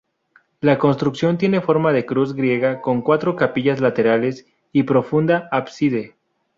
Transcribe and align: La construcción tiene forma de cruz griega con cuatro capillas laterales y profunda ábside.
La 0.61 0.79
construcción 0.79 1.37
tiene 1.37 1.61
forma 1.61 1.93
de 1.93 2.07
cruz 2.07 2.33
griega 2.33 2.81
con 2.81 3.03
cuatro 3.03 3.35
capillas 3.35 3.79
laterales 3.81 4.47
y 4.71 4.81
profunda 4.81 5.47
ábside. 5.51 6.15